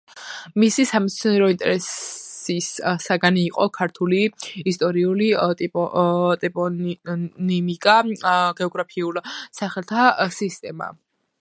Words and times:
მისი 0.61 0.83
სამეცნიერო 0.91 1.47
ინტერესის 1.55 2.69
საგანი 3.07 3.43
იყო 3.49 3.67
ქართული 3.75 4.21
ისტორიული 4.71 5.27
ტოპონიმიკა, 6.45 7.97
გეოგრაფიულ 8.61 9.21
სახელთა 9.61 10.09
სისტემა. 10.39 10.91